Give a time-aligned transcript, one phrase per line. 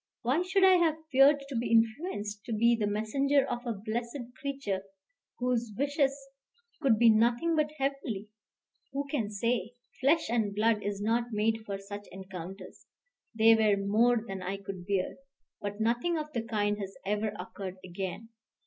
[0.23, 4.17] Why should I have feared to be influenced, to be the messenger of a blessed
[4.39, 4.81] creature,
[5.37, 6.11] whose wishes
[6.81, 8.29] could be nothing but heavenly?
[8.93, 9.75] Who can say?
[9.99, 12.87] Flesh and blood is not made for such encounters:
[13.35, 15.17] they were more than I could bear.
[15.61, 18.29] But nothing of the kind has ever occurred again.